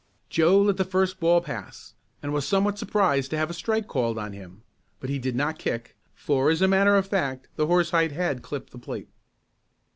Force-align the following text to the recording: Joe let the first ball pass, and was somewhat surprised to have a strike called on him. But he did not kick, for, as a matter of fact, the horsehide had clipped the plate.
Joe 0.31 0.59
let 0.63 0.77
the 0.77 0.83
first 0.83 1.19
ball 1.19 1.41
pass, 1.41 1.93
and 2.23 2.33
was 2.33 2.47
somewhat 2.47 2.79
surprised 2.79 3.29
to 3.29 3.37
have 3.37 3.51
a 3.51 3.53
strike 3.53 3.85
called 3.87 4.17
on 4.17 4.33
him. 4.33 4.63
But 4.99 5.11
he 5.11 5.19
did 5.19 5.35
not 5.35 5.59
kick, 5.59 5.95
for, 6.15 6.49
as 6.49 6.63
a 6.63 6.67
matter 6.67 6.95
of 6.95 7.05
fact, 7.05 7.49
the 7.55 7.67
horsehide 7.67 8.11
had 8.13 8.41
clipped 8.41 8.71
the 8.71 8.79
plate. 8.79 9.09